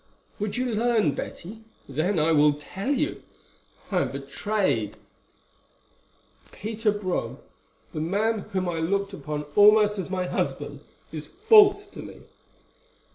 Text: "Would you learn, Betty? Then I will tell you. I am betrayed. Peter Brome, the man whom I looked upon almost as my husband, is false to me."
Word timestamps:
"Would 0.39 0.57
you 0.57 0.65
learn, 0.65 1.13
Betty? 1.13 1.63
Then 1.87 2.17
I 2.17 2.31
will 2.31 2.53
tell 2.53 2.89
you. 2.89 3.21
I 3.91 3.99
am 4.01 4.11
betrayed. 4.11 4.97
Peter 6.51 6.91
Brome, 6.91 7.37
the 7.93 8.01
man 8.01 8.39
whom 8.51 8.67
I 8.67 8.79
looked 8.79 9.13
upon 9.13 9.43
almost 9.55 9.99
as 9.99 10.09
my 10.09 10.25
husband, 10.25 10.79
is 11.11 11.27
false 11.27 11.87
to 11.89 11.99
me." 12.01 12.21